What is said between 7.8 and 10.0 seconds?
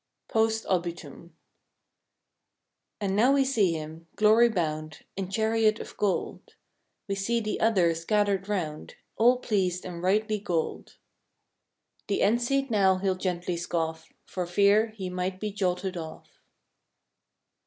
gathered 'round' All pleased